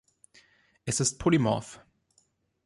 Es 0.83 0.99
ist 0.99 1.19
polymorph. 1.19 1.79